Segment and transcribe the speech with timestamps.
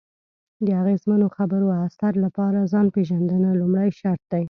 [0.65, 4.39] د اغیزمنو خبرو اترو لپاره ځان پېژندنه لومړی شرط دی.